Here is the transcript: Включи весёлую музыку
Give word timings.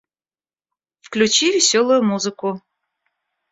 Включи 1.05 1.45
весёлую 1.55 2.01
музыку 2.11 2.49